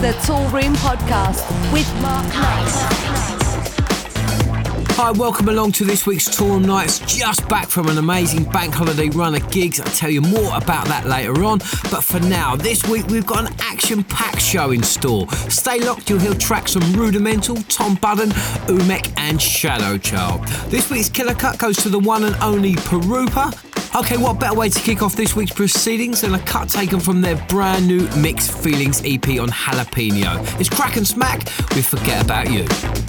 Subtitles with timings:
[0.00, 2.68] the Toolroom Podcast with Mark Knight.
[4.94, 7.00] Hi, welcome along to this week's Tour Nights.
[7.00, 9.80] Just back from an amazing bank holiday run of gigs.
[9.80, 11.58] I'll tell you more about that later on.
[11.90, 15.28] But for now, this week we've got an action packed show in store.
[15.48, 18.30] Stay locked, you'll hear tracks from Rudimental, Tom Budden,
[18.68, 20.46] Umek, and Shadow Child.
[20.68, 23.67] This week's killer cut goes to the one and only Pirupa.
[23.98, 27.20] Okay, what better way to kick off this week's proceedings than a cut taken from
[27.20, 30.38] their brand new Mixed Feelings EP on Jalapeno?
[30.60, 33.07] It's Kraak and Smaak with Forget About You.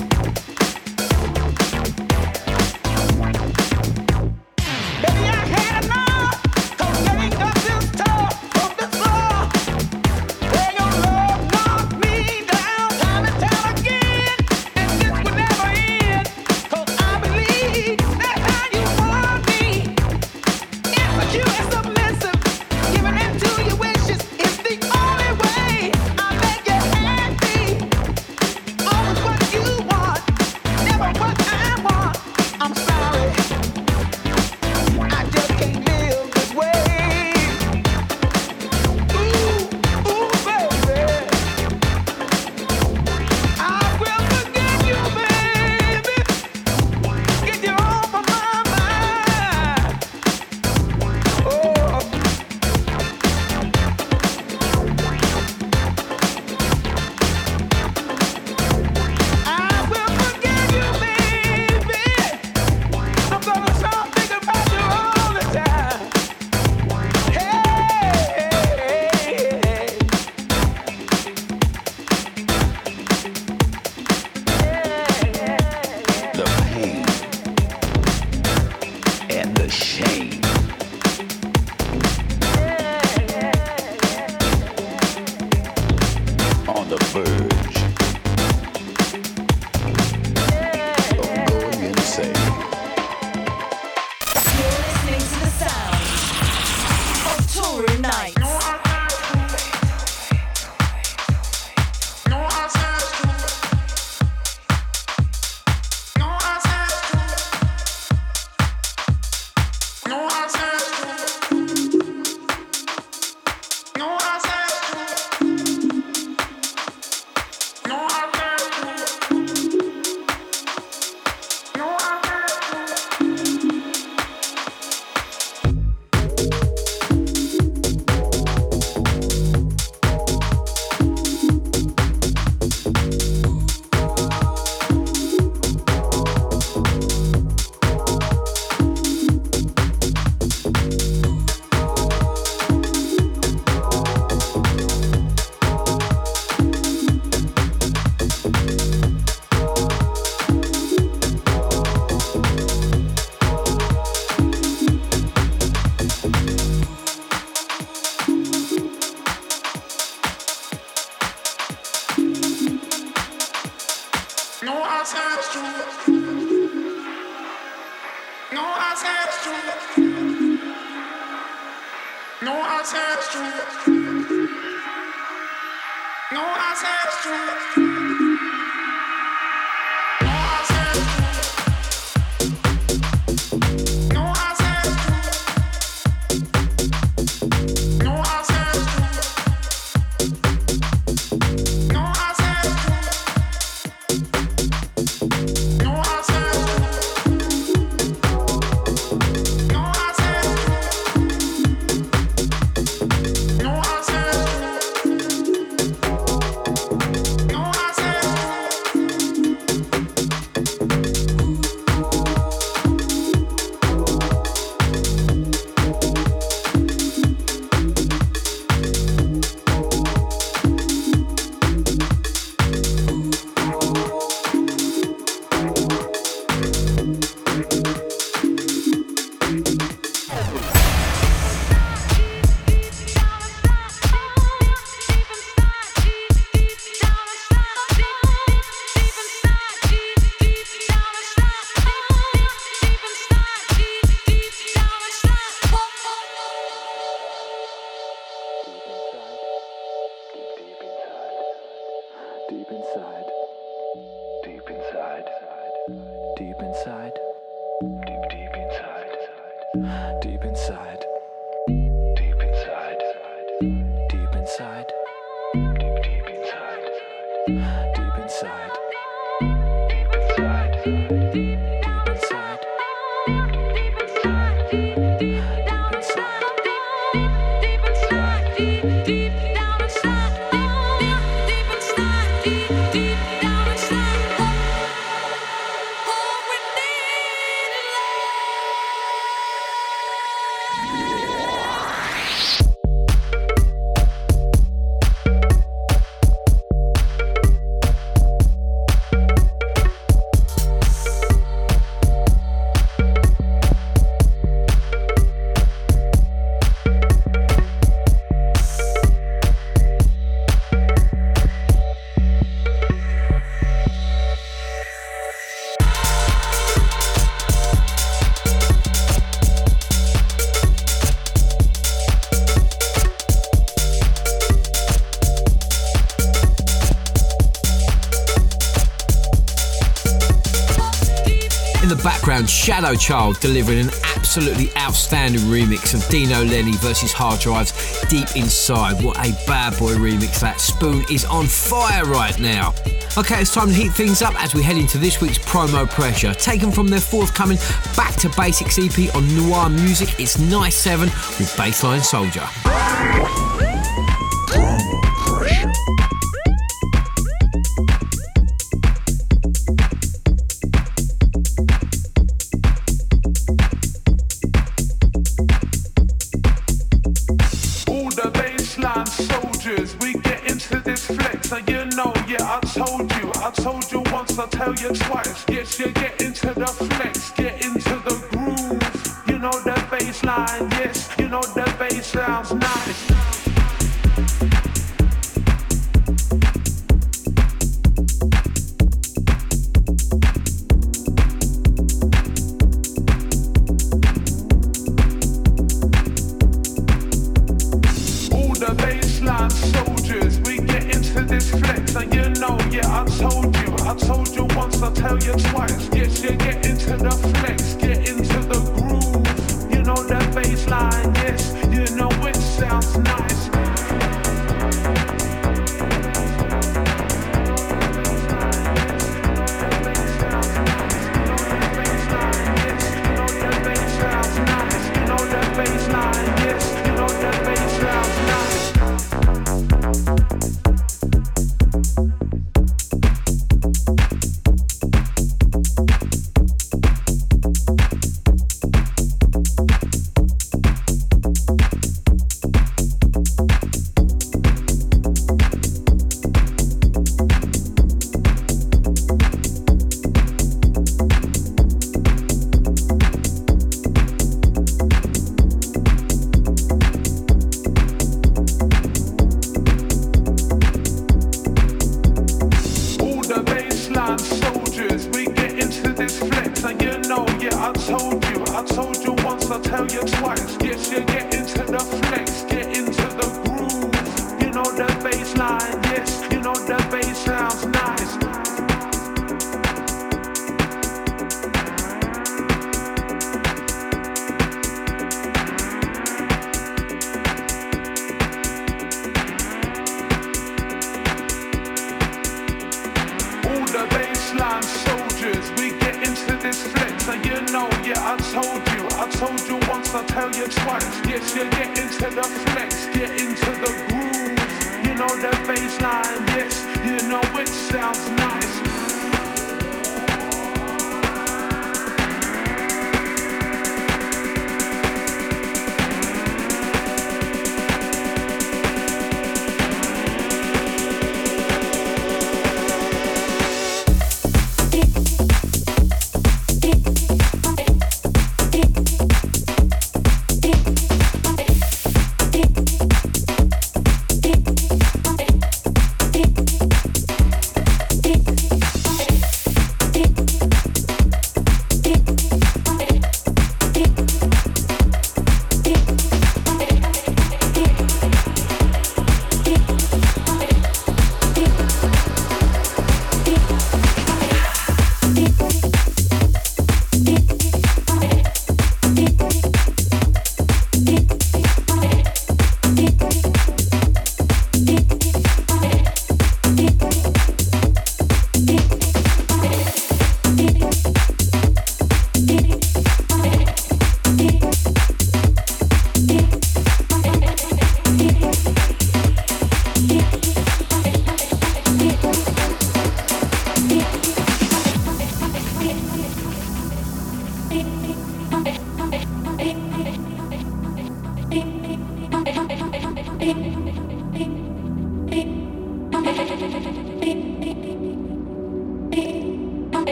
[332.69, 339.03] Shadow Child delivering an absolutely outstanding remix of Dino Lenny versus Hardrive's Deep Inside.
[339.03, 340.61] What a bad boy remix that.
[340.61, 342.75] Spoon is on fire right now.
[343.17, 346.31] Okay, it's time to heat things up as we head into this week's promo pressure.
[346.35, 347.57] Taken from their forthcoming
[347.97, 353.48] Back to Basics EP on Noir Music, it's Nice 7 with Bassline Soldier.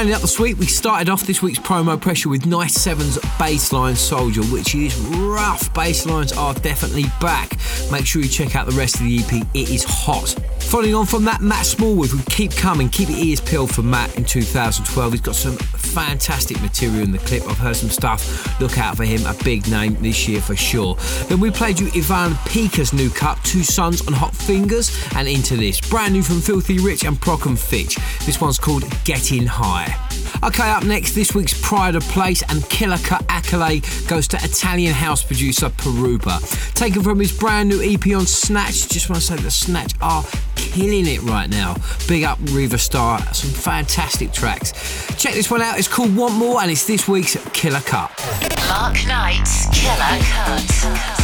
[0.00, 3.94] Rounding up the suite, we started off this week's promo pressure with Nice Seven's Bassline
[3.94, 5.70] Soldier, which is rough.
[5.74, 7.58] Basslines are definitely back.
[7.92, 10.34] Make sure you check out the rest of the EP, it is hot.
[10.60, 12.88] Following on from that, Matt Smallwood would keep coming.
[12.88, 15.12] Keep your ears peeled for Matt in 2012.
[15.12, 15.58] He's got some
[15.90, 17.42] fantastic material in the clip.
[17.48, 18.60] I've heard some stuff.
[18.60, 19.26] Look out for him.
[19.26, 20.94] A big name this year for sure.
[21.28, 25.56] Then we played you Ivan Pika's new cut, Two Sons on Hot Fingers, and into
[25.56, 25.80] this.
[25.80, 27.96] Brand new from Filthy Rich and Proc and Fitch.
[28.24, 29.94] This one's called Getting High.
[30.42, 34.94] Okay, up next, this week's Pride of Place and Killer Cut accolade goes to Italian
[34.94, 36.40] house producer Pirupa.
[36.74, 40.24] Taken from his brand new EP on Snatch, just want to say that Snatch are
[40.70, 41.76] killing it right now.
[42.08, 44.72] Big up Riva Starr, some fantastic tracks.
[45.16, 48.10] Check this one out, it's called Want More and it's this week's Killer Cut.
[48.68, 51.19] Mark Knight's Killer Cut.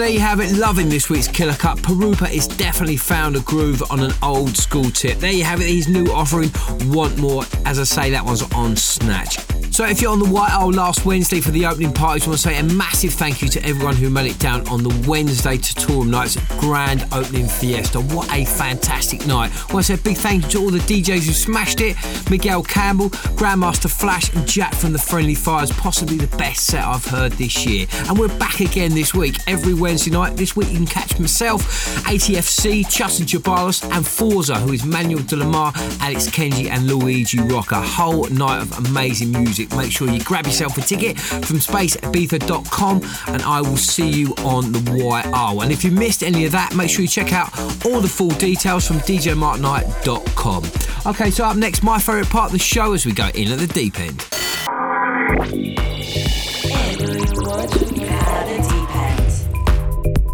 [0.00, 0.56] There you have it.
[0.56, 1.76] Loving this week's Killer Cut.
[1.78, 5.18] Pirupa is definitely found a groove on an old school tip.
[5.18, 5.68] There you have it.
[5.68, 6.50] His new offering,
[6.90, 7.44] Want More.
[7.66, 9.49] As I say, that one's on Snatch.
[9.80, 12.40] So if you're on the White Isle last Wednesday for the opening parties, I want
[12.40, 15.56] to say a massive thank you to everyone who made it down on the Wednesday
[15.56, 17.98] to Toolroom Nights grand opening fiesta.
[17.98, 19.50] What a fantastic night.
[19.50, 21.96] I want to say a big thank you to all the DJs who smashed it.
[22.28, 23.08] Miguel Campbell,
[23.40, 27.64] Grandmaster Flash and Jack from the Friendly Fires, possibly the best set I've heard this
[27.64, 27.86] year.
[28.06, 30.36] And we're back again this week, every Wednesday night.
[30.36, 31.62] This week you can catch myself,
[32.04, 36.86] ATFC, Chus and Ceballos and Forza, who is Manuel De La Mare, Alex Kenji and
[36.86, 37.76] Luigi Rocca.
[37.76, 41.58] A whole night of amazing music music, make sure you grab yourself a ticket from
[41.58, 45.62] spaceibiza.com and I will see you on the YR.
[45.62, 48.30] And if you missed any of that, make sure you check out all the full
[48.30, 50.64] details from djmarkknight.com.
[51.06, 53.58] Okay, so up next, my favourite part of the show as we go in at
[53.58, 54.26] the deep end.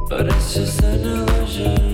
[0.08, 1.85] But it's just an illusion.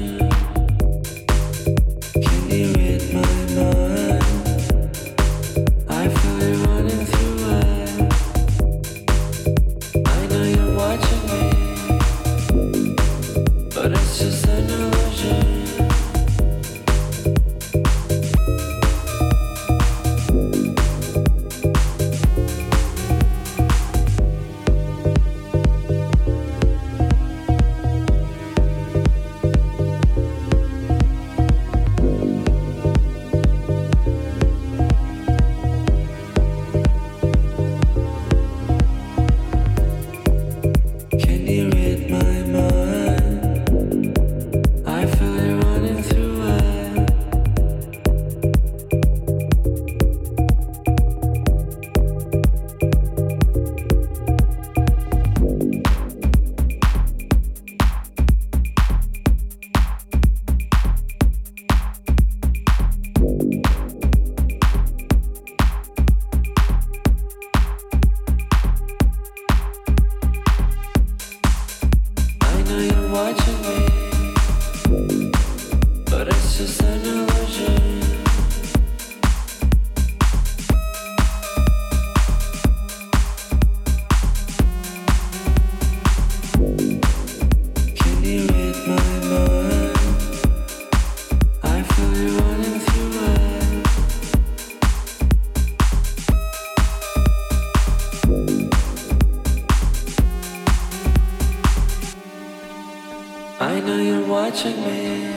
[103.73, 105.33] I know you're watching me,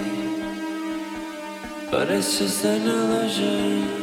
[1.89, 3.95] but it's just an illusion.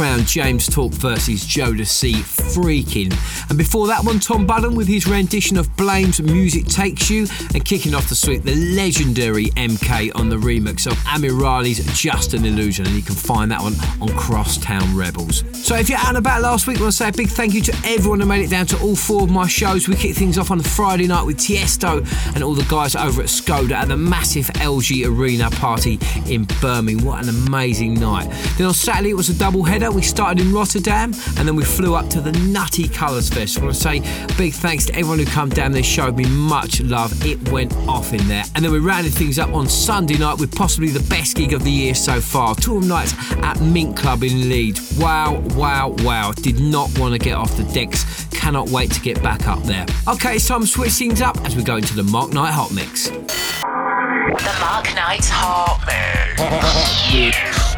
[0.00, 3.12] Background, James Talk versus Joe Jodeci Freaking.
[3.48, 7.26] And before that one, Tom Budden with his rendition of Blame's Music Takes You.
[7.54, 12.44] And kicking off the suite, the legendary MK on the remix of Amirali's Just an
[12.44, 12.86] Illusion.
[12.86, 15.44] And you can find that one on Crosstown Rebels.
[15.52, 17.54] So if you're out and about last week, I want to say a big thank
[17.54, 19.88] you to everyone who made it down to all four of my shows.
[19.88, 23.28] We kicked things off on Friday night with Tiesto and all the guys over at
[23.28, 27.06] Skoda at the massive LG Arena party in Birmingham.
[27.06, 28.28] What an amazing night.
[28.56, 29.90] Then on Saturday, it was a double header.
[29.90, 33.58] We started in Rotterdam and then we flew up to the Nutty Colours Fest.
[33.58, 34.00] I want to say
[34.36, 37.12] big thanks to everyone who come down there, showed me much love.
[37.24, 38.44] It went off in there.
[38.54, 41.64] And then we rounded things up on Sunday night with possibly the best gig of
[41.64, 42.54] the year so far.
[42.54, 44.96] Tour nights at Mint Club in Leeds.
[44.98, 46.32] Wow, wow, wow.
[46.32, 48.26] Did not want to get off the decks.
[48.30, 49.86] Cannot wait to get back up there.
[50.08, 52.72] Okay, it's time to switch things up as we go into the Mark Knight Hot
[52.72, 53.08] Mix.
[53.10, 57.70] The Mark Knight Hot Mix.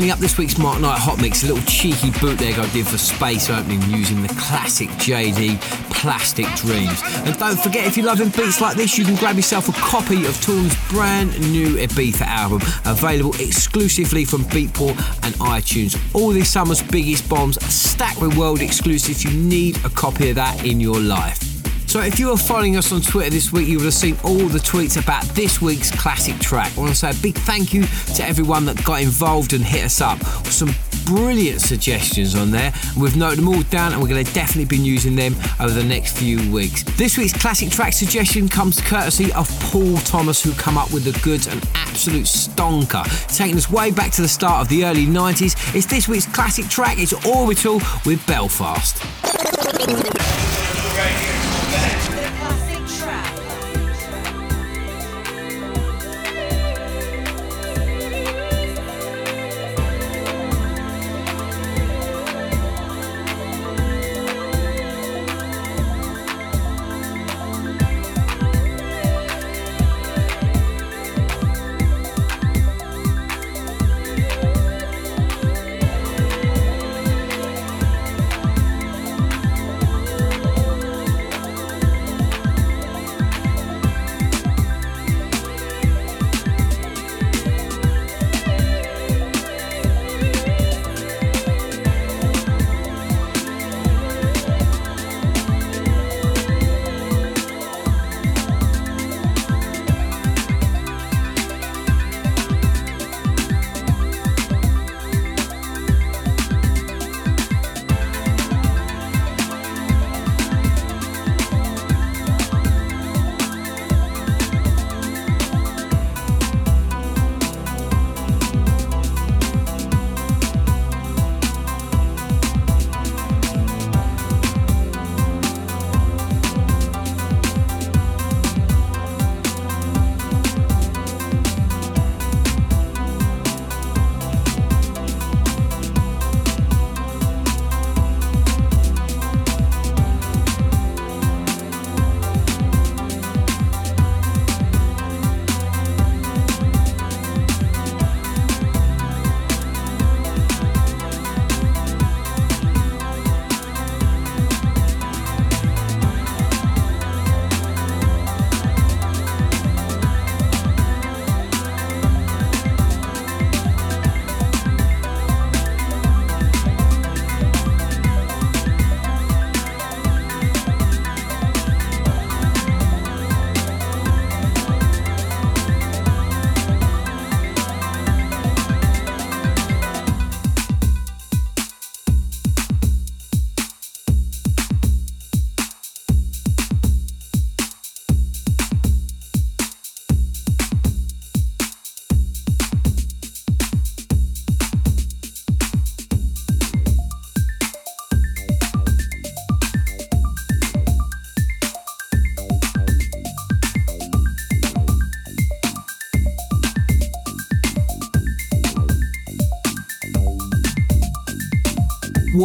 [0.00, 2.96] Rounding up this week's Mark Knight Hot Mix, a little cheeky bootleg I did for
[2.96, 5.60] Space Opening using the classic Jaydee
[5.92, 7.02] Plastic Dreams.
[7.26, 10.24] And don't forget, if you're loving beats like this, you can grab yourself a copy
[10.24, 16.00] of Toolroom's brand new Ibiza album, available exclusively from Beatport and iTunes.
[16.14, 19.22] All this summer's biggest bombs, stacked with world exclusives.
[19.22, 21.50] You need a copy of that in your life.
[21.90, 24.46] So if you were following us on Twitter this week, you would have seen all
[24.46, 26.72] the tweets about this week's classic track.
[26.78, 27.82] I want to say a big thank you
[28.14, 30.18] to everyone that got involved and hit us up.
[30.18, 30.70] With some
[31.04, 32.72] brilliant suggestions on there.
[32.96, 35.84] We've noted them all down and we're going to definitely be using them over the
[35.84, 36.84] next few weeks.
[36.96, 41.18] This week's classic track suggestion comes courtesy of Paul Thomas, who come up with the
[41.20, 43.04] goods, and absolute stonker.
[43.36, 46.66] Taking us way back to the start of the early 90s, it's this week's classic
[46.68, 46.98] track.
[46.98, 48.96] It's Orbital with Belfast.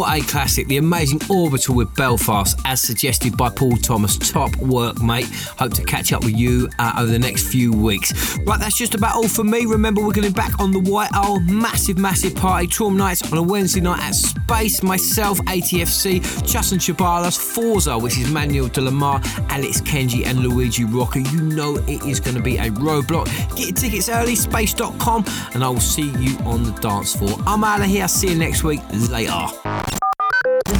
[0.07, 0.67] A classic.
[0.67, 4.17] The amazing Orbital with Belfast, as suggested by Paul Thomas.
[4.17, 5.27] Top work, mate.
[5.57, 8.37] Hope to catch up with you uh, over the next few weeks.
[8.39, 9.65] Right, that's just about all for me.
[9.65, 11.39] Remember, we're going to be back on the White Isle.
[11.41, 12.67] Massive, massive party.
[12.67, 14.83] Toolroom Knights on a Wednesday night at Space.
[14.83, 20.39] Myself, ATFC, Chus and Ceballos, Forza, which is Manuel De La Mare, Alex Kenji, and
[20.39, 21.19] Luigi Rocca.
[21.21, 23.25] You know it is going to be a roadblock.
[23.55, 27.37] Get your tickets early, space.com, and I will see you on the dance floor.
[27.45, 28.07] I'm out of here.
[28.07, 28.81] See you next week.
[29.09, 29.94] Later.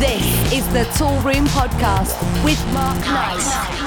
[0.06, 2.14] This is the Toolroom Podcast
[2.46, 3.85] with Mark Knight.